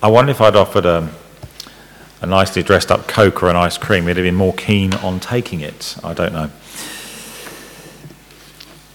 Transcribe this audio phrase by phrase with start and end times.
[0.00, 1.10] I wonder if I'd offered a,
[2.20, 5.18] a nicely dressed up Coke or an ice cream, he'd have been more keen on
[5.18, 5.96] taking it.
[6.04, 6.50] I don't know.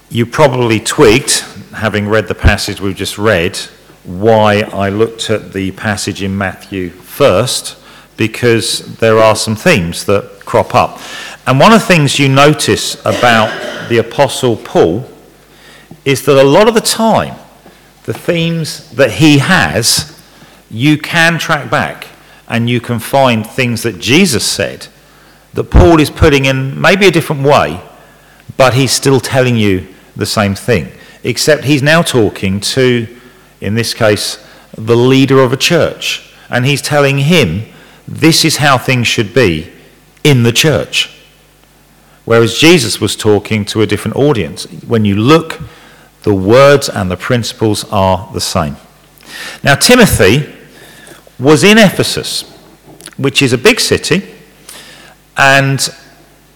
[0.09, 1.41] You probably tweaked,
[1.73, 3.57] having read the passage we've just read,
[4.05, 7.77] why I looked at the passage in Matthew first,
[8.15, 11.01] because there are some themes that crop up.
[11.45, 15.09] And one of the things you notice about the Apostle Paul
[16.05, 17.35] is that a lot of the time,
[18.05, 20.12] the themes that he has,
[20.73, 22.07] you can track back
[22.47, 24.87] and you can find things that Jesus said
[25.53, 27.79] that Paul is putting in maybe a different way,
[28.57, 30.91] but he's still telling you the same thing.
[31.23, 33.07] Except he's now talking to,
[33.61, 36.33] in this case, the leader of a church.
[36.49, 37.65] And he's telling him
[38.07, 39.71] this is how things should be
[40.23, 41.15] in the church.
[42.25, 44.65] Whereas Jesus was talking to a different audience.
[44.87, 45.61] When you look,
[46.23, 48.77] the words and the principles are the same.
[49.63, 50.53] Now, Timothy
[51.43, 52.43] was in Ephesus,
[53.17, 54.33] which is a big city,
[55.37, 55.89] and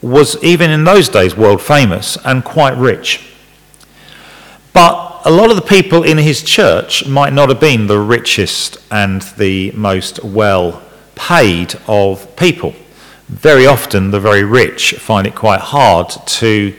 [0.01, 3.27] was even in those days world famous and quite rich.
[4.73, 8.77] But a lot of the people in his church might not have been the richest
[8.91, 10.81] and the most well
[11.15, 12.73] paid of people
[13.27, 16.73] very often the very rich find it quite hard to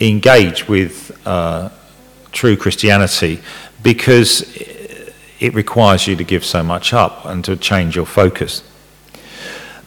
[0.00, 1.68] engage with uh,
[2.30, 3.40] true Christianity
[3.82, 4.42] because
[5.40, 8.62] it requires you to give so much up and to change your focus.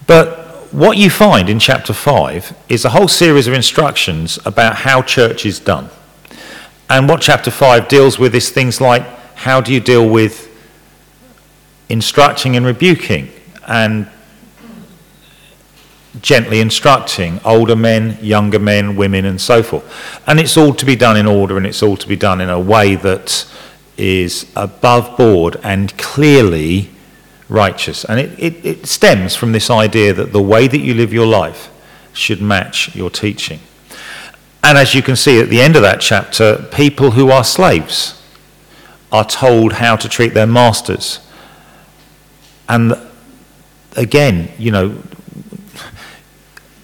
[0.08, 5.02] But what you find in chapter 5 is a whole series of instructions about how
[5.02, 5.90] church is done.
[6.90, 9.04] And what chapter 5 deals with is things like
[9.36, 10.48] how do you deal with
[11.90, 13.30] instructing and rebuking
[13.68, 14.10] and
[16.22, 19.84] gently instructing older men, younger men, women, and so forth.
[20.28, 22.50] And it's all to be done in order and it's all to be done in
[22.50, 23.46] a way that
[24.02, 26.90] is above board and clearly
[27.48, 28.04] righteous.
[28.06, 31.28] And it, it, it stems from this idea that the way that you live your
[31.28, 31.70] life
[32.12, 33.60] should match your teaching.
[34.64, 38.22] And as you can see at the end of that chapter, people who are slaves
[39.12, 41.20] are told how to treat their masters.
[42.68, 42.94] And
[43.96, 44.98] again, you know,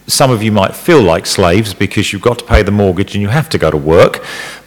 [0.05, 3.21] some of you might feel like slaves because you've got to pay the mortgage and
[3.21, 4.23] you have to go to work,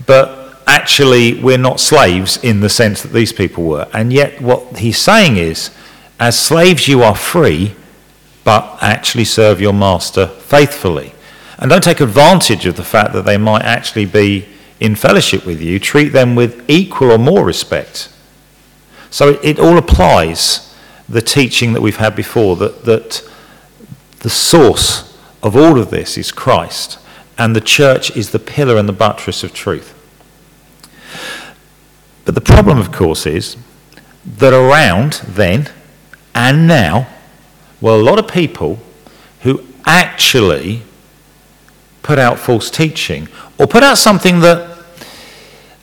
[0.06, 3.88] but actually, we're not slaves in the sense that these people were.
[3.92, 5.70] And yet, what he's saying is,
[6.18, 7.74] as slaves, you are free,
[8.44, 11.12] but actually serve your master faithfully.
[11.58, 14.46] And don't take advantage of the fact that they might actually be
[14.80, 15.78] in fellowship with you.
[15.78, 18.12] Treat them with equal or more respect.
[19.10, 20.74] So it, it all applies
[21.08, 23.28] the teaching that we've had before that, that
[24.20, 26.98] the source of all of this is Christ,
[27.36, 29.94] and the church is the pillar and the buttress of truth.
[32.30, 33.56] But the problem, of course, is
[34.24, 35.68] that around then
[36.32, 37.08] and now
[37.80, 38.78] were a lot of people
[39.40, 40.82] who actually
[42.04, 43.26] put out false teaching
[43.58, 44.78] or put out something that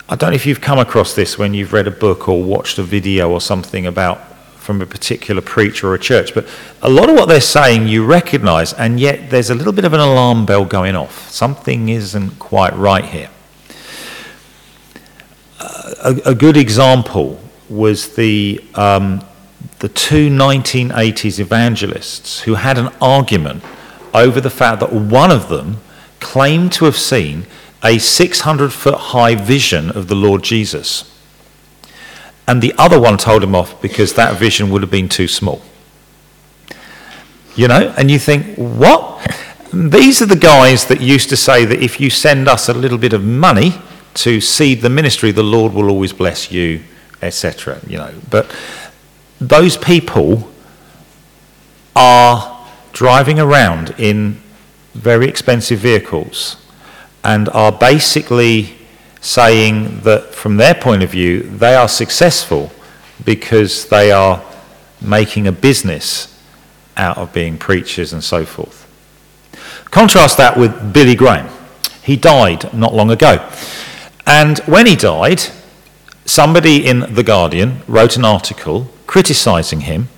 [0.08, 2.80] I don't know if you've come across this when you've read a book or watched
[2.80, 4.20] a video or something about
[4.56, 6.34] from a particular preacher or a church.
[6.34, 6.48] But
[6.82, 9.92] a lot of what they're saying you recognize, and yet there's a little bit of
[9.92, 11.30] an alarm bell going off.
[11.30, 13.32] Something isn't quite right here.
[15.60, 19.24] A, a, good example was the, um,
[19.80, 23.64] the two 1980s evangelists who had an argument
[24.14, 25.78] over the fact that one of them
[26.20, 27.46] claimed to have seen
[27.84, 31.14] a 600 foot high vision of the Lord Jesus
[32.48, 35.62] and the other one told him off because that vision would have been too small.
[37.56, 39.20] You know, and you think, what?
[39.74, 42.98] These are the guys that used to say that if you send us a little
[42.98, 43.74] bit of money
[44.18, 46.84] to seed the ministry, the Lord will always bless you,
[47.22, 47.80] etc.
[47.88, 48.54] You know, but
[49.40, 50.52] those people
[51.96, 54.42] are driving around in
[54.94, 56.58] very expensive vehicles
[57.24, 58.76] and are basically
[59.22, 62.72] saying that from their point of view, they are successful
[63.24, 64.44] because they are
[65.00, 66.34] making a business
[66.96, 68.86] out of being preachers and so forth.
[69.92, 71.50] Contrast that with Billy Graham.
[72.04, 73.48] He died not long ago.
[74.28, 75.42] And when he died,
[76.26, 80.10] somebody in The Guardian wrote an article criticizing him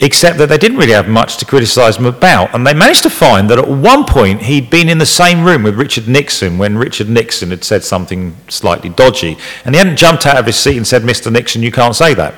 [0.00, 2.54] except that they didn't really have much to criticize him about.
[2.54, 5.64] And they managed to find that at one point he'd been in the same room
[5.64, 9.36] with Richard Nixon when Richard Nixon had said something slightly dodgy.
[9.64, 11.32] And he hadn't jumped out of his seat and said, Mr.
[11.32, 12.34] Nixon, you can't say that.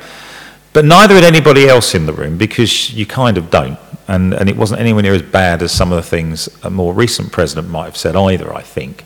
[0.72, 3.78] But neither had anybody else in the room because you kind of don't.
[4.08, 6.94] And, and it wasn't anywhere near as bad as some of the things a more
[6.94, 9.04] recent president might have said either, I think.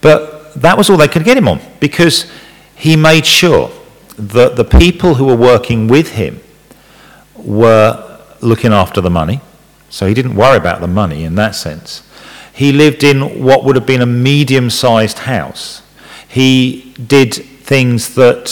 [0.00, 2.30] But that was all they could get him on because
[2.76, 3.70] he made sure
[4.16, 6.40] that the people who were working with him
[7.36, 9.40] were looking after the money,
[9.90, 12.02] so he didn't worry about the money in that sense.
[12.52, 15.82] He lived in what would have been a medium sized house.
[16.28, 18.48] He did things that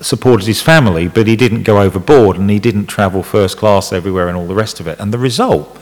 [0.00, 4.28] supported his family, but he didn't go overboard and he didn't travel first class everywhere
[4.28, 4.98] and all the rest of it.
[4.98, 5.78] And the result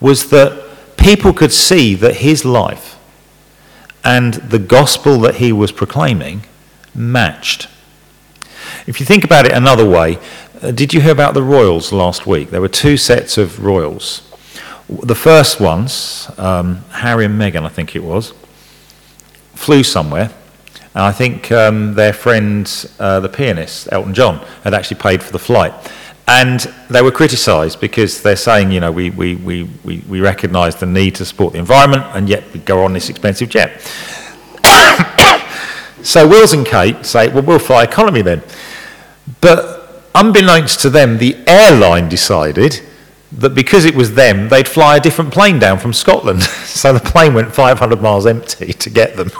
[0.00, 2.98] was that people could see that his life
[4.04, 6.42] and the gospel that he was proclaiming
[6.94, 7.68] matched.
[8.86, 10.18] If you think about it another way,
[10.60, 12.50] uh, did you hear about the royals last week?
[12.50, 14.28] There were two sets of royals.
[14.88, 18.32] The first ones, um, Harry and Meghan, I think it was,
[19.54, 20.30] flew somewhere.
[20.94, 22.68] And I think um, their friend,
[22.98, 25.72] uh, the pianist, Elton John, had actually paid for the flight.
[26.26, 30.76] And they were criticised because they're saying, you know, we, we, we, we, we recognise
[30.76, 33.80] the need to support the environment and yet we go on this expensive jet.
[36.02, 38.42] so Wills and Kate say, well, we'll fly economy then.
[39.40, 42.80] But unbeknownst to them, the airline decided
[43.32, 46.42] that because it was them, they'd fly a different plane down from Scotland.
[46.64, 49.30] so the plane went 500 miles empty to get them.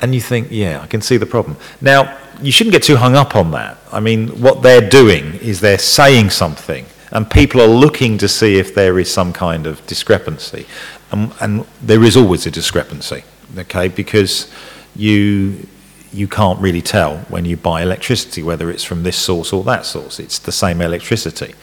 [0.00, 1.56] And you think, yeah, I can see the problem.
[1.80, 3.78] Now, you shouldn't get too hung up on that.
[3.92, 8.58] I mean, what they're doing is they're saying something, and people are looking to see
[8.58, 10.66] if there is some kind of discrepancy.
[11.10, 13.24] And, and there is always a discrepancy,
[13.56, 14.52] okay, because
[14.94, 15.66] you,
[16.12, 19.86] you can't really tell when you buy electricity whether it's from this source or that
[19.86, 20.20] source.
[20.20, 21.54] It's the same electricity.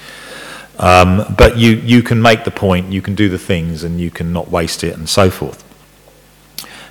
[0.80, 4.12] Um, but you, you can make the point, you can do the things, and you
[4.12, 5.63] can not waste it, and so forth.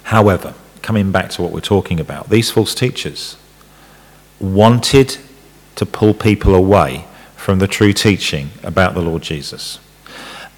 [0.05, 3.37] However, coming back to what we're talking about, these false teachers
[4.53, 5.19] wanted
[5.77, 7.07] to pull people away
[7.37, 9.79] from the true teaching about the Lord Jesus.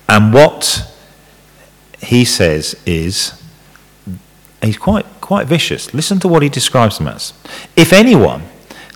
[0.08, 0.88] And what
[2.00, 3.42] he says is,
[4.62, 5.92] he's quite, quite vicious.
[5.92, 7.32] Listen to what he describes them as.
[7.74, 8.42] If anyone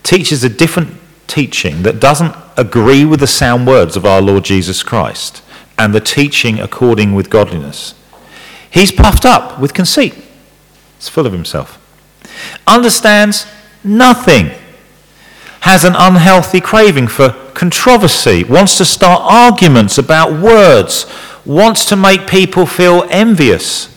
[0.03, 0.97] teaches a different
[1.27, 5.43] teaching that doesn't agree with the sound words of our Lord Jesus Christ
[5.79, 7.95] and the teaching according with godliness,
[8.71, 10.15] he's puffed up with conceit.
[10.97, 11.79] He's full of himself.
[12.67, 13.47] Understands
[13.83, 14.51] nothing.
[15.61, 21.07] Has an unhealthy craving for controversy, wants to start arguments about words,
[21.45, 23.97] wants to make people feel envious.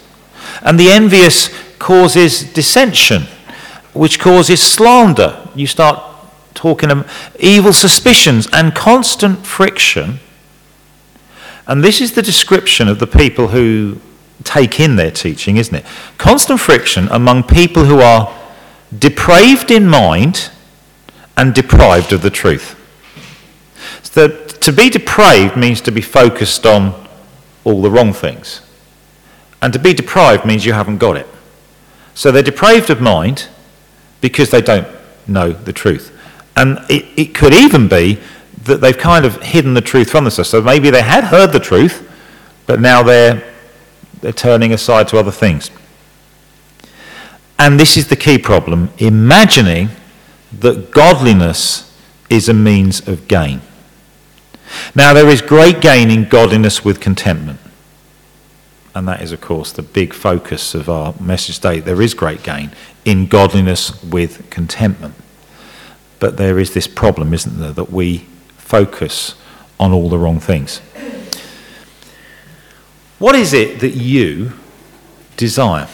[0.61, 1.49] And the envious
[1.79, 3.23] causes dissension,
[3.93, 5.47] which causes slander.
[5.55, 6.01] You start
[6.53, 10.19] talking of evil suspicions and constant friction.
[11.67, 13.99] And this is the description of the people who
[14.43, 15.85] take in their teaching, isn't it?
[16.17, 18.33] Constant friction among people who are
[18.97, 20.49] depraved in mind
[21.37, 22.79] and deprived of the truth.
[24.03, 27.07] So to be depraved means to be focused on
[27.63, 28.61] all the wrong things.
[29.61, 31.27] And to be deprived means you haven't got it.
[32.13, 33.47] So they're depraved of mind
[34.21, 34.87] because they don't
[35.27, 36.11] know the truth.
[36.55, 38.19] And it, it could even be
[38.63, 40.49] that they've kind of hidden the truth from themselves.
[40.49, 42.09] So maybe they had heard the truth,
[42.65, 43.53] but now they're,
[44.21, 45.71] they're turning aside to other things.
[47.57, 49.89] And this is the key problem imagining
[50.59, 51.91] that godliness
[52.29, 53.61] is a means of gain.
[54.95, 57.59] Now, there is great gain in godliness with contentment.
[58.95, 61.79] And that is, of course, the big focus of our message today.
[61.79, 62.71] There is great gain
[63.05, 65.15] in godliness with contentment.
[66.19, 68.19] But there is this problem, isn't there, that we
[68.57, 69.35] focus
[69.79, 70.79] on all the wrong things.
[73.19, 74.53] What is it that you
[75.37, 75.87] desire?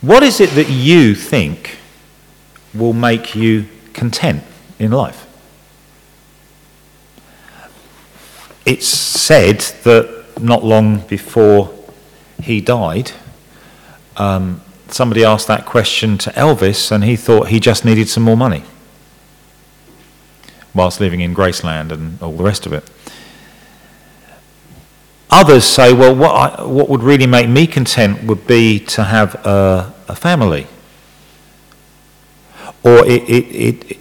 [0.00, 1.78] What is it that you think
[2.74, 4.42] will make you content
[4.78, 5.26] in life?
[8.64, 11.74] It's said that not long before
[12.40, 13.12] he died,
[14.16, 18.36] um, somebody asked that question to Elvis, and he thought he just needed some more
[18.36, 18.64] money
[20.74, 22.88] whilst living in Graceland and all the rest of it.
[25.30, 29.34] Others say, well, what, I, what would really make me content would be to have
[29.46, 30.66] a, a family.
[32.84, 33.98] Or it, it, it,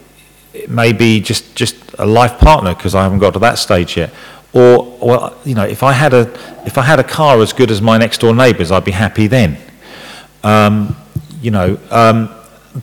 [0.53, 3.97] it, may be just, just a life partner because I haven't got to that stage
[3.97, 4.13] yet.
[4.53, 6.31] Or, well, you know, if I, had a,
[6.65, 9.27] if I had a car as good as my next door neighbours, I'd be happy
[9.27, 9.57] then.
[10.43, 10.95] Um,
[11.41, 12.33] you know, um,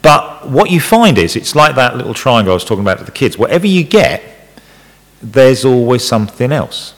[0.02, 3.04] but what you find is, it's like that little triangle I was talking about to
[3.04, 3.38] the kids.
[3.38, 4.22] Whatever you get,
[5.22, 6.94] there's always something else.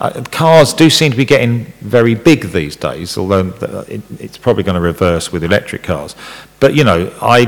[0.00, 3.48] Uh, cars do seem to be getting very big these days, although
[3.88, 6.14] it, it's probably going to reverse with electric cars.
[6.60, 7.46] But you know, I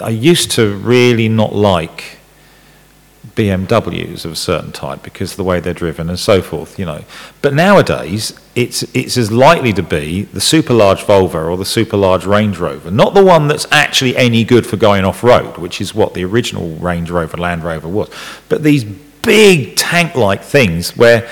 [0.00, 2.18] I used to really not like
[3.34, 6.86] BMWs of a certain type because of the way they're driven and so forth, you
[6.86, 7.04] know.
[7.42, 11.96] But nowadays, it's, it's as likely to be the super large Volvo or the super
[11.96, 15.80] large Range Rover, not the one that's actually any good for going off road, which
[15.80, 18.10] is what the original Range Rover, Land Rover was,
[18.48, 21.28] but these big tank like things where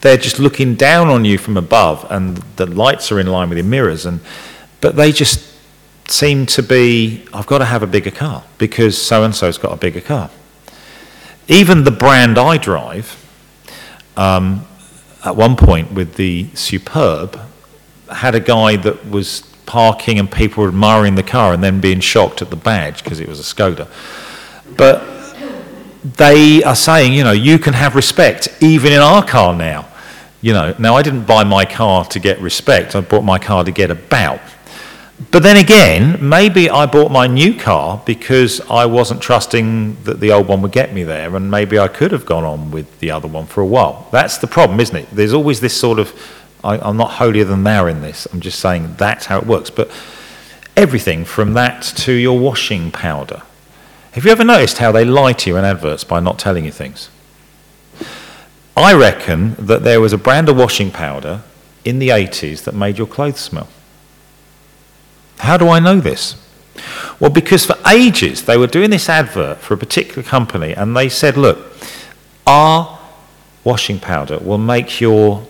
[0.00, 3.58] they're just looking down on you from above and the lights are in line with
[3.58, 4.20] your mirrors and
[4.80, 5.55] but they just
[6.08, 9.72] seem to be I've got to have a bigger car because so and so's got
[9.72, 10.30] a bigger car
[11.48, 13.22] even the brand I drive,
[14.16, 14.66] um,
[15.24, 17.38] at one point with the Superb,
[18.10, 22.00] had a guy that was parking and people were admiring the car and then being
[22.00, 23.88] shocked at the badge because it was a Skoda.
[24.76, 25.04] But
[26.16, 29.88] they are saying, you know, you can have respect even in our car now.
[30.40, 33.64] You know, now I didn't buy my car to get respect, I bought my car
[33.64, 34.40] to get about.
[35.30, 40.30] But then again, maybe I bought my new car because I wasn't trusting that the
[40.32, 43.10] old one would get me there, and maybe I could have gone on with the
[43.10, 44.08] other one for a while.
[44.12, 45.08] That's the problem, isn't it?
[45.10, 46.14] There's always this sort of,
[46.62, 49.70] I, am not holier than thou in this, I'm just saying that's how it works.
[49.70, 49.90] But
[50.76, 53.42] everything from that to your washing powder.
[54.12, 56.72] Have you ever noticed how they lie to you in adverts by not telling you
[56.72, 57.08] things?
[58.76, 61.42] I reckon that there was a brand of washing powder
[61.86, 63.68] in the 80s that made your clothes smell.
[65.38, 66.36] How do I know this?
[67.18, 71.08] Well, because for ages they were doing this advert for a particular company and they
[71.08, 71.58] said, look,
[72.46, 72.98] our
[73.64, 75.46] washing powder will make your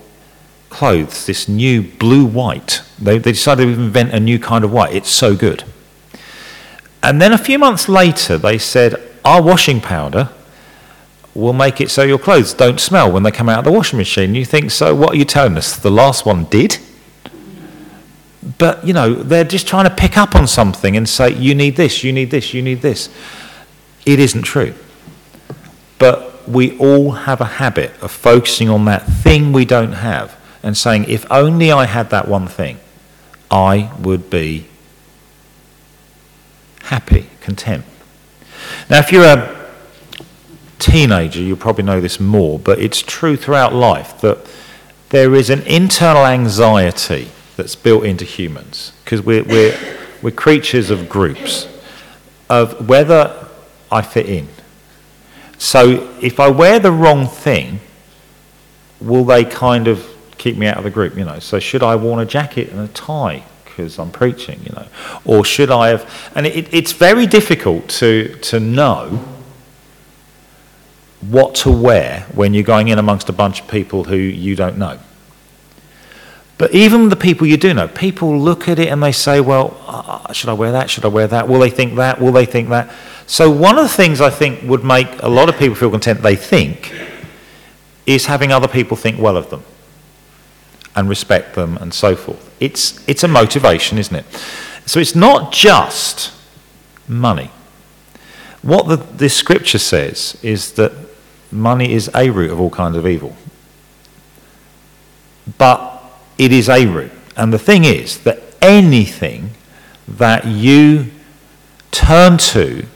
[0.70, 2.82] clothes this new blue white.
[2.98, 4.94] They, they decided to invent a new kind of white.
[4.94, 5.64] It's so good.
[7.02, 10.30] And then a few months later, they said, our washing powder
[11.34, 13.98] will make it so your clothes don't smell when they come out of the washing
[13.98, 14.34] machine.
[14.34, 15.76] You think, so what are you telling us?
[15.76, 16.78] The last one did?
[18.58, 21.76] But you know they're just trying to pick up on something and say you need
[21.76, 23.08] this you need this you need this.
[24.04, 24.74] It isn't true.
[25.98, 30.76] But we all have a habit of focusing on that thing we don't have and
[30.76, 32.78] saying if only i had that one thing
[33.50, 34.66] i would be
[36.82, 37.84] happy content.
[38.88, 39.70] Now if you're a
[40.78, 44.38] teenager you probably know this more but it's true throughout life that
[45.08, 49.76] there is an internal anxiety that's built into humans because we're, we're,
[50.22, 51.66] we're creatures of groups,
[52.48, 53.48] of whether
[53.90, 54.48] I fit in.
[55.58, 57.80] So if I wear the wrong thing,
[59.00, 60.06] will they kind of
[60.38, 61.38] keep me out of the group, you know?
[61.38, 64.86] So should I wear a jacket and a tie because I'm preaching, you know?
[65.24, 69.24] Or should I have, and it, it's very difficult to, to know
[71.20, 74.78] what to wear when you're going in amongst a bunch of people who you don't
[74.78, 74.98] know.
[76.58, 79.76] But even the people you do know, people look at it and they say, well,
[79.86, 80.88] uh, should I wear that?
[80.88, 81.48] Should I wear that?
[81.48, 82.20] Will they think that?
[82.20, 82.90] Will they think that?
[83.26, 86.22] So, one of the things I think would make a lot of people feel content
[86.22, 86.94] they think
[88.06, 89.64] is having other people think well of them
[90.94, 92.54] and respect them and so forth.
[92.60, 94.24] It's, it's a motivation, isn't it?
[94.86, 96.32] So, it's not just
[97.08, 97.50] money.
[98.62, 100.92] What the, this scripture says is that
[101.50, 103.36] money is a root of all kinds of evil.
[105.58, 105.95] But
[106.38, 107.12] it is a root.
[107.36, 109.50] And the thing is that anything
[110.08, 111.10] that you
[111.90, 112.86] turn to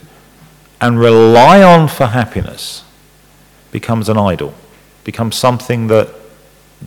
[0.79, 2.83] and rely on for happiness
[3.71, 4.53] becomes an idol,
[5.03, 6.09] becomes something that,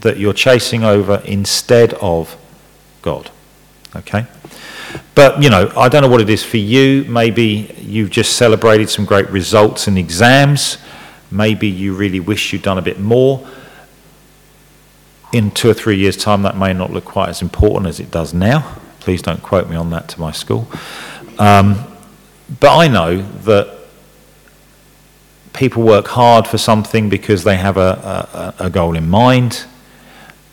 [0.00, 2.36] that you're chasing over instead of
[3.02, 3.30] God.
[3.94, 4.26] Okay?
[5.14, 7.04] But, you know, I don't know what it is for you.
[7.04, 10.78] Maybe you've just celebrated some great results in exams.
[11.30, 13.46] Maybe you really wish you'd done a bit more
[15.34, 18.08] in two or three years' time, that may not look quite as important as it
[18.12, 18.76] does now.
[19.00, 20.68] Please don't quote me on that to my school.
[21.40, 21.84] Um,
[22.60, 23.76] but I know that
[25.52, 29.64] people work hard for something because they have a, a, a goal in mind.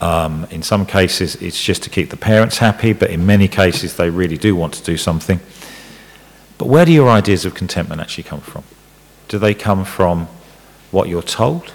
[0.02, 3.98] Um, in some cases, it's just to keep the parents happy, but in many cases,
[3.98, 5.40] they really do want to do something.
[6.58, 8.64] But where do your ideas of contentment actually come from?
[9.28, 10.28] Do they come from
[10.90, 11.72] what you're told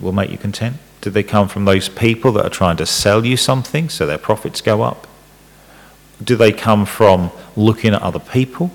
[0.00, 0.78] will make you content?
[1.00, 4.18] Do they come from those people that are trying to sell you something so their
[4.18, 5.06] profits go up?
[6.22, 8.70] Do they come from looking at other people?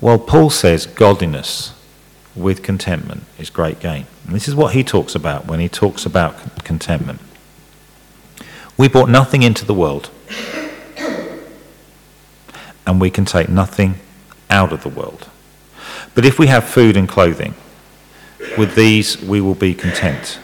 [0.00, 1.74] Well, Paul says godliness
[2.34, 4.06] with contentment is great gain.
[4.24, 7.20] And this is what he talks about when he talks about contentment.
[8.78, 10.08] We brought nothing into the world,
[12.86, 13.96] and we can take nothing
[14.48, 15.28] out of the world.
[16.14, 17.54] But if we have food and clothing,
[18.56, 20.38] with these we will be content.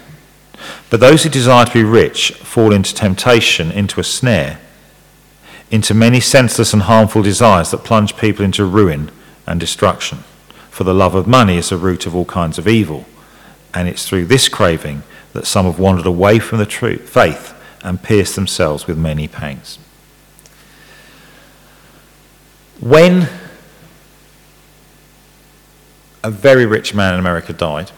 [0.90, 4.58] But those who desire to be rich fall into temptation, into a snare,
[5.70, 9.10] into many senseless and harmful desires that plunge people into ruin
[9.46, 10.18] and destruction.
[10.70, 13.06] For the love of money is the root of all kinds of evil.
[13.74, 18.02] And it's through this craving that some have wandered away from the truth, faith and
[18.02, 19.78] pierced themselves with many pangs.
[22.80, 23.28] When
[26.26, 27.92] a very rich man in America died,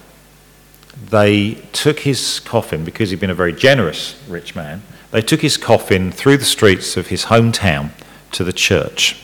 [1.09, 4.83] they took his coffin, because he'd been a very generous rich man,
[5.13, 7.91] they took his coffin through the streets of his hometown
[8.33, 9.19] to the church,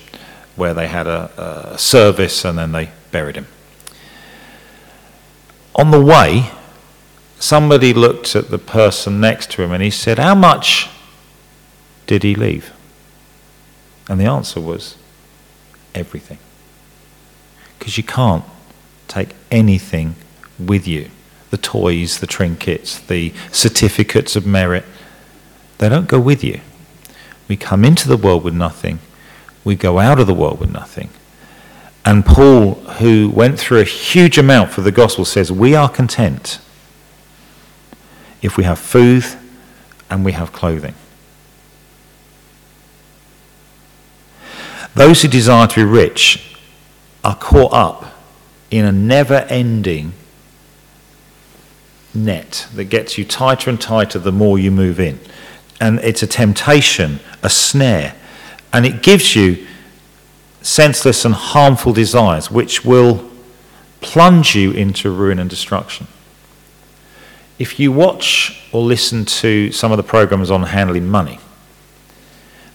[0.57, 3.47] where they had a, a service and then they buried him.
[5.75, 6.51] On the way,
[7.39, 10.89] somebody looked at the person next to him and he said, How much
[12.07, 12.73] did he leave?
[14.09, 14.97] And the answer was,
[15.95, 16.39] Everything.
[17.79, 18.45] Because you can't
[19.09, 20.17] take anything
[20.59, 21.11] with you
[21.51, 24.85] the toys, the trinkets, the certificates of merit.
[25.79, 26.61] They don't go with you.
[27.47, 28.99] We come into the world with nothing,
[29.63, 31.11] we go out of the world with nothing.
[32.05, 36.59] And Paul, who went through a huge amount for the gospel, says, We are content
[38.43, 39.25] if we have food
[40.11, 40.95] and we have clothing.
[44.95, 46.57] Those who desire to be rich
[47.23, 48.14] are caught up
[48.71, 50.13] in a never ending
[52.15, 55.19] net that gets you tighter and tighter the more you move in.
[55.81, 58.15] And it's a temptation, a snare,
[58.73, 59.67] and it gives you
[60.63, 63.31] senseless and harmful desires which will
[64.01, 66.07] plunge you into ruin and destruction.
[67.59, 71.39] If you watch or listen to some of the programs on handling money,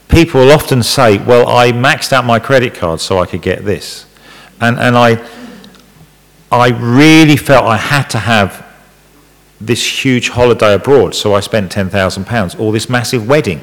[0.07, 3.65] people will often say, Well, I maxed out my credit card so I could get
[3.65, 4.05] this.
[4.61, 5.15] And, and I,
[6.51, 8.65] I really felt I had to have
[9.61, 13.61] this huge holiday abroad, so I spent £10,000, or this massive wedding.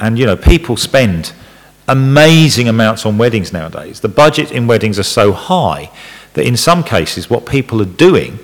[0.00, 1.32] And, you know, people spend
[1.88, 4.00] amazing amounts on weddings nowadays.
[4.00, 5.90] The budget in weddings are so high
[6.34, 8.38] that in some cases, what people are doing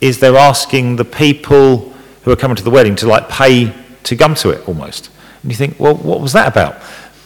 [0.00, 4.16] is they're asking the people who are coming to the wedding to like pay to
[4.16, 5.10] come to it almost.
[5.42, 6.76] And you think, well, what was that about?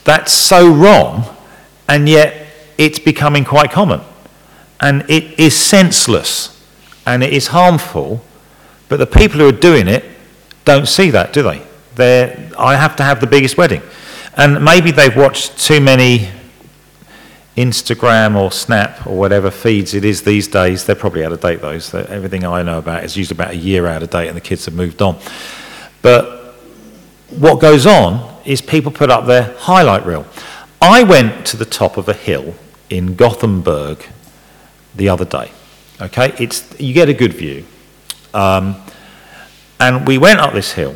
[0.05, 1.25] That's so wrong,
[1.89, 2.47] and yet
[2.79, 4.01] it's becoming quite common.
[4.81, 6.63] And it is senseless
[7.07, 8.23] and it is harmful
[8.91, 10.05] but the people who are doing it
[10.65, 11.63] don't see that, do they?
[11.95, 13.83] They're, I have to have the biggest wedding.
[14.37, 16.29] And maybe they've watched too many
[17.57, 20.85] Instagram or Snap or whatever feeds it is these days.
[20.85, 21.95] They're probably out of date, those.
[21.95, 24.65] Everything I know about is usually about a year out of date, and the kids
[24.65, 25.17] have moved on.
[26.03, 26.57] But
[27.29, 30.27] what goes on is people put up their highlight reel.
[30.83, 32.55] I went to the top of a hill
[32.89, 34.05] in Gothenburg
[34.95, 35.51] the other day.
[36.01, 37.65] Okay, it's you get a good view.
[38.33, 38.77] Um,
[39.79, 40.95] and we went up this hill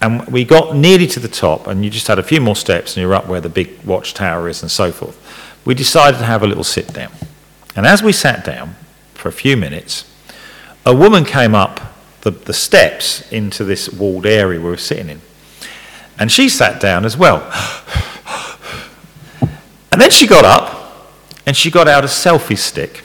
[0.00, 2.96] and we got nearly to the top, and you just had a few more steps
[2.96, 5.16] and you're up where the big watchtower is and so forth.
[5.64, 7.12] We decided to have a little sit down.
[7.74, 8.76] And as we sat down
[9.14, 10.04] for a few minutes,
[10.84, 11.80] a woman came up
[12.20, 15.20] the, the steps into this walled area we were sitting in.
[16.18, 17.42] And she sat down as well.
[19.96, 21.08] And then she got up
[21.46, 23.02] and she got out a selfie stick.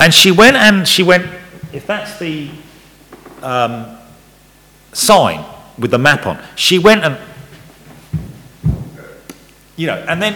[0.00, 1.26] And she went and she went
[1.72, 2.50] if that's the
[3.42, 3.98] um,
[4.92, 5.44] sign
[5.78, 7.18] with the map on, she went and,
[9.76, 10.34] you know, and then,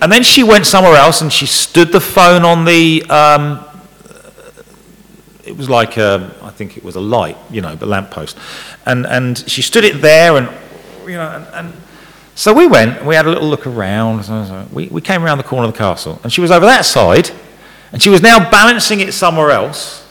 [0.00, 3.64] and then she went somewhere else and she stood the phone on the, um,
[5.44, 8.38] it was like a, I think it was a light, you know, the lamppost,
[8.86, 10.48] and and she stood it there and,
[11.02, 11.74] you know, and, and
[12.34, 14.24] so we went, we had a little look around.
[14.72, 17.30] We, we came around the corner of the castle, and she was over that side,
[17.94, 20.04] and she was now balancing it somewhere else.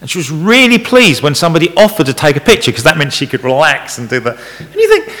[0.00, 3.12] And she was really pleased when somebody offered to take a picture because that meant
[3.12, 4.40] she could relax and do that.
[4.58, 5.16] And you think,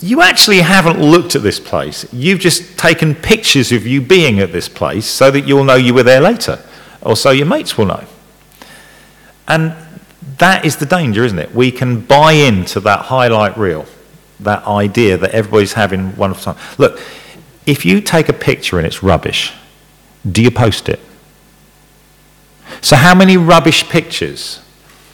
[0.00, 2.06] you actually haven't looked at this place.
[2.12, 5.94] You've just taken pictures of you being at this place so that you'll know you
[5.94, 6.62] were there later,
[7.00, 8.04] or so your mates will know.
[9.48, 9.74] And
[10.36, 11.54] that is the danger, isn't it?
[11.54, 13.86] We can buy into that highlight reel,
[14.40, 16.62] that idea that everybody's having wonderful time.
[16.76, 17.00] Look,
[17.64, 19.54] if you take a picture and it's rubbish,
[20.30, 21.00] do you post it?
[22.80, 24.60] So, how many rubbish pictures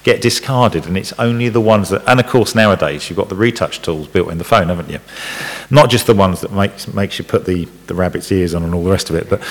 [0.05, 0.87] get discarded?
[0.87, 4.09] And it's only the ones that, and of course, nowadays you've got the retouch tools
[4.09, 5.01] built in the phone, haven't you?
[5.71, 8.75] Not just the ones that makes, makes you put the, the rabbit's ears on and
[8.75, 9.43] all the rest of it, but,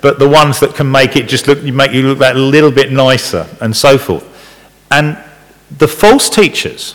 [0.00, 2.92] but the ones that can make it just look, make you look that little bit
[2.92, 4.28] nicer and so forth.
[4.90, 5.18] And
[5.78, 6.94] the false teachers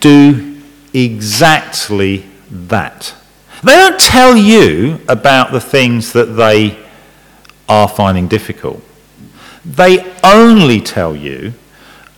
[0.00, 0.60] do
[0.92, 3.14] exactly that.
[3.62, 6.78] They don't tell you about the things that they
[7.68, 8.82] are finding difficult.
[9.64, 11.54] They only tell you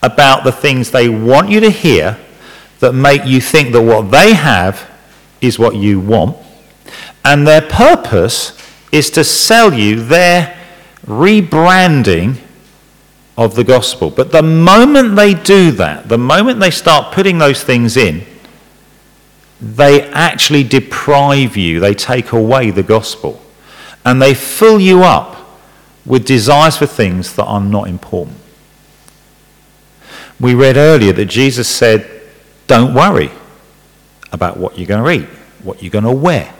[0.02, 2.18] about the things they want you to hear
[2.80, 4.90] that make you think that what they have
[5.40, 6.37] is what you want.
[7.24, 8.59] And their purpose
[8.92, 10.59] is to sell you their
[11.07, 12.38] rebranding
[13.37, 14.11] of the gospel.
[14.11, 18.24] But the moment they do that, the moment they start putting those things in,
[19.64, 23.40] they actually deprive you, they take away the gospel,
[24.05, 25.59] and they fill you up
[26.05, 28.37] with desires for things that are not important.
[30.38, 32.09] We read earlier that Jesus said,
[32.66, 33.31] Don't worry
[34.33, 35.31] about what you're going to eat,
[35.62, 36.53] what you're going to wear.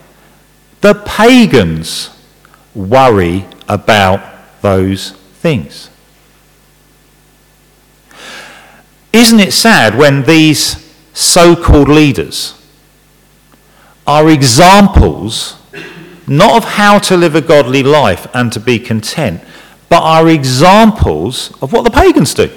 [0.81, 2.11] The pagans
[2.75, 5.91] worry about those things.
[9.13, 12.64] Isn't it sad when these so called leaders
[14.07, 15.57] are examples
[16.27, 19.43] not of how to live a godly life and to be content,
[19.89, 22.51] but are examples of what the pagans do?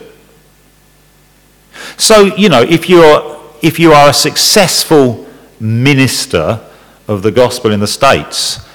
[1.97, 5.27] So, you know, if you're, if you are a successful
[5.59, 6.61] minister
[7.07, 8.65] of the gospel in the States,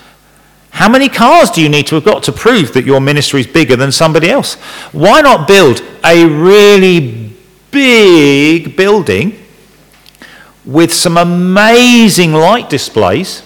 [0.71, 3.47] how many cars do you need to have got to prove that your ministry is
[3.47, 4.55] bigger than somebody else?
[4.93, 7.37] Why not build a really
[7.71, 9.42] big building
[10.65, 13.43] with some amazing light displays?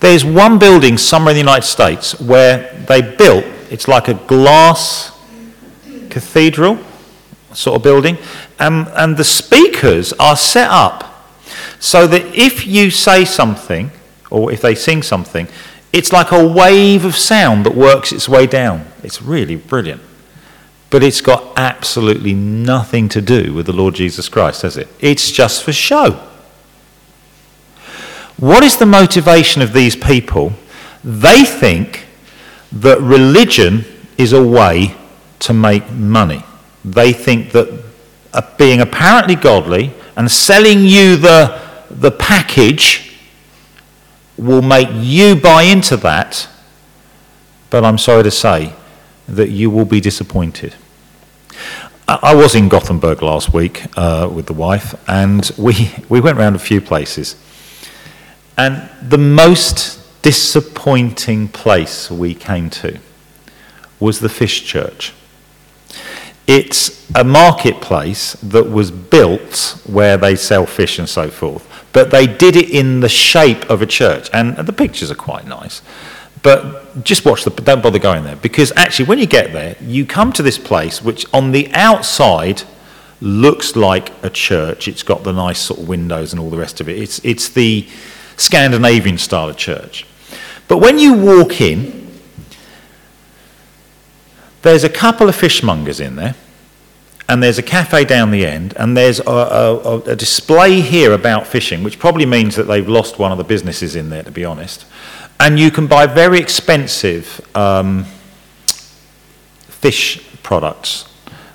[0.00, 5.12] There's one building somewhere in the United States where they built, it's like a glass
[6.08, 6.78] cathedral
[7.52, 8.18] sort of building,
[8.58, 11.34] and, and the speakers are set up
[11.80, 13.90] so that if you say something,
[14.30, 15.48] or if they sing something,
[15.92, 18.86] it's like a wave of sound that works its way down.
[19.02, 20.02] It's really brilliant.
[20.90, 24.88] But it's got absolutely nothing to do with the Lord Jesus Christ, has it?
[25.00, 26.24] It's just for show.
[28.38, 30.52] What is the motivation of these people?
[31.02, 32.06] They think
[32.70, 33.84] that religion
[34.16, 34.94] is a way
[35.40, 36.44] to make money.
[36.84, 37.84] They think that
[38.32, 43.16] uh, being apparently godly and selling you the, the package
[44.36, 46.48] will make you buy into that,
[47.70, 48.72] but I'm sorry to say
[49.28, 50.74] that you will be disappointed.
[52.06, 56.54] I was in Gothenburg last week uh, with the wife, and we, we went around
[56.54, 57.34] a few places.
[58.58, 62.98] And the most disappointing place we came to
[64.00, 65.14] was the fish church.
[66.48, 72.26] It's a marketplace that was built where they sell fish and so forth, but they
[72.26, 75.82] did it in the shape of a church, and the pictures are quite nice.
[76.42, 80.04] But just watch the, don't bother going there, because actually, when you get there, you
[80.04, 82.62] come to this place which on the outside
[83.20, 84.88] looks like a church.
[84.88, 86.98] It's got the nice sort of windows and all the rest of it.
[86.98, 87.86] It's, it's the
[88.38, 90.06] Scandinavian style of church.
[90.68, 92.08] But when you walk in,
[94.62, 96.34] there's a couple of fishmongers in there,
[97.28, 101.46] and there's a cafe down the end, and there's a, a, a, display here about
[101.46, 104.44] fishing, which probably means that they've lost one of the businesses in there, to be
[104.44, 104.86] honest.
[105.40, 108.04] And you can buy very expensive um,
[109.68, 111.06] fish products.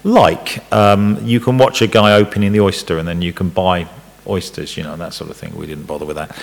[0.03, 3.87] Like, um, you can watch a guy opening the oyster, and then you can buy
[4.27, 5.55] oysters, you know, that sort of thing.
[5.55, 6.37] We didn't bother with that.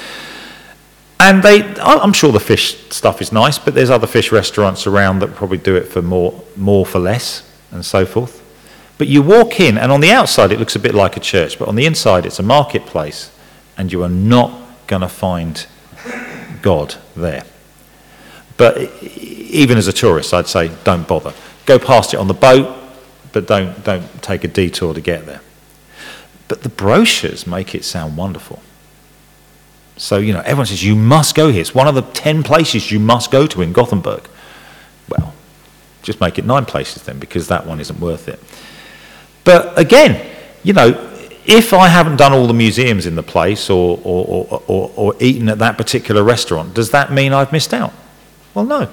[1.19, 5.19] And they, I'm sure the fish stuff is nice, but there's other fish restaurants around
[5.19, 8.39] that probably do it for more, more for less, and so forth.
[8.97, 11.59] But you walk in, and on the outside it looks a bit like a church,
[11.59, 13.31] but on the inside it's a marketplace,
[13.77, 15.67] and you are not going to find
[16.63, 17.45] God there.
[18.57, 21.35] But even as a tourist, I'd say don't bother.
[21.67, 22.79] Go past it on the boat,
[23.33, 25.41] but don't, don't take a detour to get there.
[26.51, 28.61] But the brochures make it sound wonderful.
[29.97, 31.61] So, you know, everyone says, you must go here.
[31.61, 34.29] It's one of the 10 places you must go to in Gothenburg.
[35.09, 35.33] Well,
[36.03, 38.41] just make it nine places then, because that one isn't worth it.
[39.45, 40.29] But again,
[40.65, 40.89] you know,
[41.47, 45.15] if I haven't done all the museums in the place or, or, or, or, or
[45.21, 47.93] eaten at that particular restaurant, does that mean I've missed out?
[48.55, 48.91] Well, no.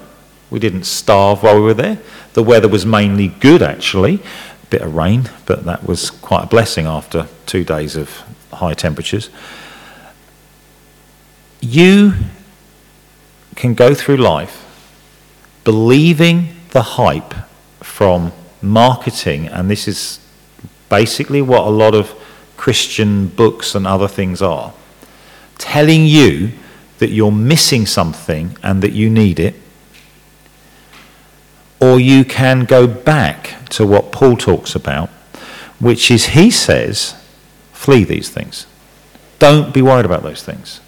[0.52, 1.98] We didn't starve while we were there.
[2.34, 4.22] The weather was mainly good, actually.
[4.70, 9.30] Bit of rain, but that was quite a blessing after two days of high temperatures
[11.62, 12.14] you
[13.56, 14.64] can go through life
[15.64, 17.34] believing the hype
[17.82, 20.20] from marketing, and this is
[20.90, 22.14] basically what a lot of
[22.56, 24.74] Christian books and other things are,
[25.58, 26.52] telling you
[27.00, 29.56] that you're missing something and that you need it.
[31.88, 35.08] Or you can go back to what Paul talks about,
[35.80, 37.16] which is he says,
[37.72, 38.68] flee these things.
[39.40, 40.82] Don't be worried about those things.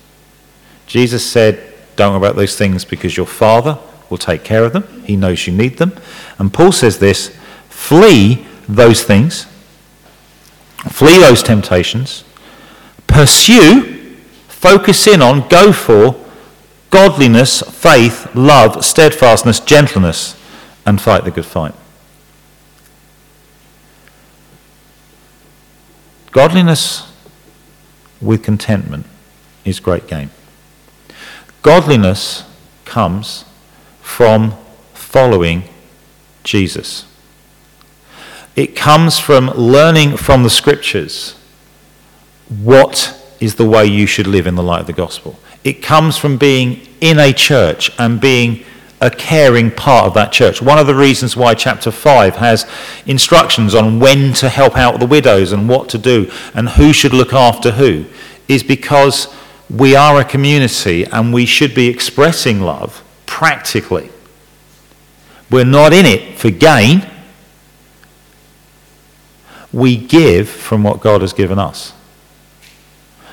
[0.87, 3.77] Jesus said, Don't worry about those things because your Father
[4.09, 5.03] will take care of them.
[5.05, 5.93] He knows you need them.
[6.37, 7.33] And Paul says this
[7.69, 9.45] flee those things,
[10.89, 12.25] flee those temptations,
[13.07, 14.17] pursue,
[14.49, 16.15] focus in on, go for
[16.89, 20.35] godliness, faith, love, steadfastness, gentleness,
[20.89, 21.75] and fight the good fight.
[26.31, 27.13] Godliness
[28.19, 29.05] with contentment
[29.63, 30.31] is great gain.
[31.61, 32.43] Godliness
[32.85, 33.45] comes
[34.01, 34.55] from
[34.95, 35.63] following
[36.43, 37.05] Jesus.
[38.55, 41.35] It comes from learning from the scriptures
[42.47, 45.39] what is the way you should live in the light of the gospel.
[45.63, 48.65] It comes from being in a church and being
[49.01, 50.61] a caring part of that church.
[50.61, 52.65] One of the reasons why chapter 5 has
[53.05, 57.13] instructions on when to help out the widows and what to do and who should
[57.13, 58.05] look after who
[58.47, 59.33] is because
[59.69, 64.09] we are a community and we should be expressing love practically.
[65.49, 67.07] We're not in it for gain.
[69.71, 71.93] We give from what God has given us.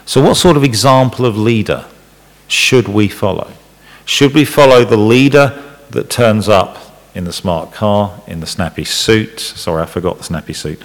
[0.05, 1.87] So, what sort of example of leader
[2.47, 3.53] should we follow?
[4.07, 6.79] Should we follow the leader that turns up
[7.15, 9.41] in the smart car, in the snappy suit?
[9.41, 10.81] Sorry, I forgot the snappy suit.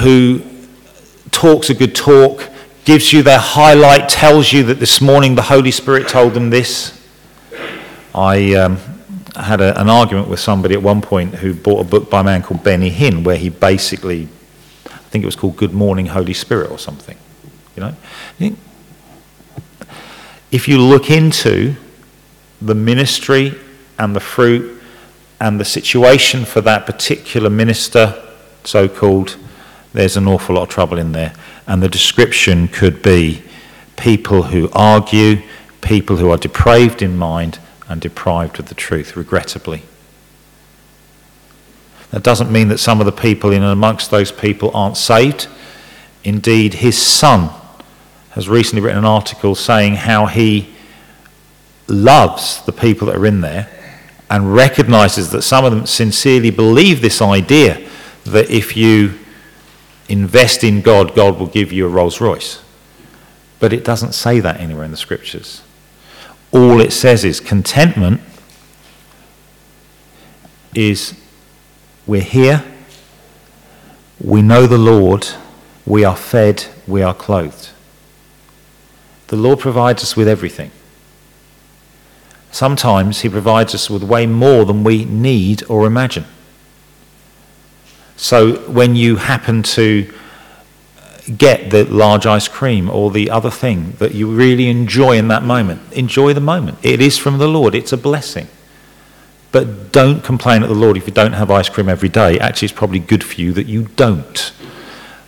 [0.00, 0.42] Who
[1.30, 2.50] talks a good talk,
[2.84, 7.00] gives you their highlight, tells you that this morning the Holy Spirit told them this.
[8.14, 8.76] I um,
[9.34, 12.24] had a, an argument with somebody at one point who bought a book by a
[12.24, 14.28] man called Benny Hinn, where he basically,
[14.84, 17.16] I think it was called Good Morning Holy Spirit or something.
[17.74, 17.94] You
[18.38, 18.56] know,
[20.50, 21.74] if you look into
[22.66, 23.54] the ministry
[23.98, 24.80] and the fruit
[25.40, 28.22] and the situation for that particular minister,
[28.64, 29.36] so called,
[29.92, 31.34] there's an awful lot of trouble in there.
[31.66, 33.42] And the description could be
[33.96, 35.42] people who argue,
[35.80, 39.82] people who are depraved in mind and deprived of the truth, regrettably.
[42.10, 45.48] That doesn't mean that some of the people in and amongst those people aren't saved.
[46.24, 47.50] Indeed, his son
[48.30, 50.72] has recently written an article saying how he
[51.92, 53.68] loves the people that are in there
[54.30, 57.86] and recognizes that some of them sincerely believe this idea
[58.24, 59.18] that if you
[60.08, 62.62] invest in God, God will give you a Rolls Royce.
[63.60, 65.62] But it doesn't say that anywhere in the scriptures.
[66.50, 68.20] All it says is contentment
[70.74, 71.14] is
[72.06, 72.64] we're here,
[74.18, 75.28] we know the Lord,
[75.84, 77.70] we are fed, we are clothed.
[79.28, 80.70] The Lord provides us with everything.
[82.52, 86.26] Sometimes He provides us with way more than we need or imagine.
[88.16, 90.12] So when you happen to
[91.36, 95.42] get the large ice cream or the other thing that you really enjoy in that
[95.42, 96.78] moment, enjoy the moment.
[96.82, 98.48] It is from the Lord, it's a blessing.
[99.50, 102.38] But don't complain at the Lord if you don't have ice cream every day.
[102.38, 104.52] Actually, it's probably good for you that you don't.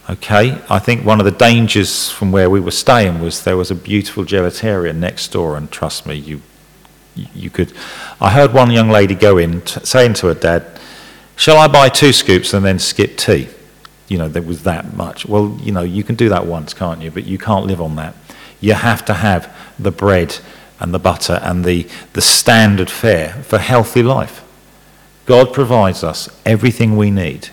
[0.09, 3.71] Okay, I think one of the dangers from where we were staying was there was
[3.71, 6.43] a beautiful gelateria next door, and trust me, you
[7.15, 7.73] you could.
[8.21, 10.65] I heard one young lady go in t- saying to her dad,
[11.37, 13.49] "Shall I buy two scoops and then skip tea?"
[14.09, 15.27] You know, there was that much.
[15.27, 17.11] Well, you know, you can do that once, can't you?
[17.11, 18.15] But you can't live on that.
[18.61, 20.39] You have to have the bread
[20.81, 24.43] and the butter and the, the standard fare for healthy life.
[25.25, 27.49] God provides us everything we need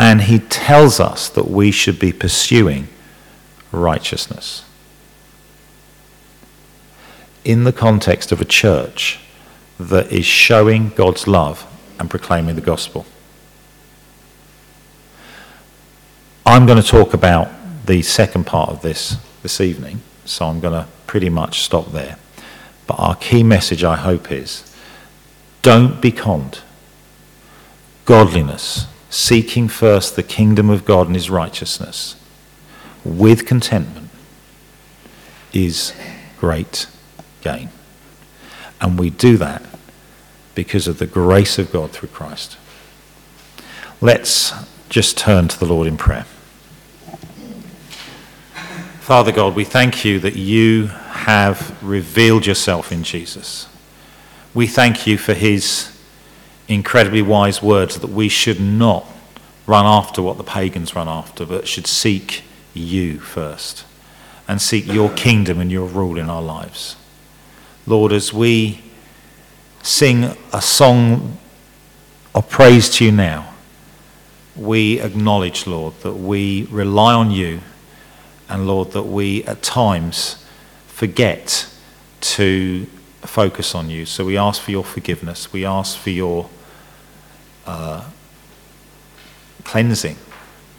[0.00, 2.88] and he tells us that we should be pursuing
[3.70, 4.64] righteousness.
[7.50, 9.18] In the context of a church
[9.80, 11.66] that is showing God's love
[11.98, 13.06] and proclaiming the gospel.
[16.46, 17.50] I'm going to talk about
[17.86, 22.18] the second part of this this evening, so I'm going to pretty much stop there.
[22.86, 24.72] But our key message, I hope, is
[25.62, 26.60] don't be conned.
[28.04, 32.14] Godliness seeking first the kingdom of God and his righteousness
[33.04, 34.08] with contentment
[35.52, 35.92] is
[36.38, 36.86] great
[37.40, 37.70] gain.
[38.80, 39.62] And we do that
[40.54, 42.56] because of the grace of God through Christ.
[44.00, 44.52] Let's
[44.88, 46.24] just turn to the Lord in prayer.
[49.00, 53.68] Father God, we thank you that you have revealed yourself in Jesus.
[54.54, 55.96] We thank you for his
[56.68, 59.04] incredibly wise words that we should not
[59.66, 63.84] run after what the pagans run after, but should seek you first
[64.46, 66.96] and seek your kingdom and your rule in our lives.
[67.90, 68.80] Lord, as we
[69.82, 71.38] sing a song
[72.36, 73.52] of praise to you now,
[74.54, 77.62] we acknowledge, Lord, that we rely on you,
[78.48, 80.46] and Lord, that we at times
[80.86, 81.68] forget
[82.20, 82.86] to
[83.22, 84.06] focus on you.
[84.06, 85.52] So we ask for your forgiveness.
[85.52, 86.48] We ask for your
[87.66, 88.04] uh,
[89.64, 90.16] cleansing.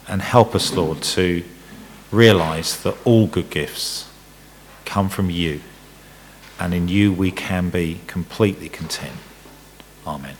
[0.08, 1.44] And help us, Lord, to
[2.10, 4.08] realize that all good gifts
[4.86, 5.60] come from you
[6.62, 9.16] and in you we can be completely content.
[10.06, 10.36] Amen.